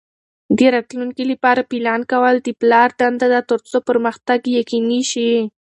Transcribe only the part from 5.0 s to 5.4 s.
شي.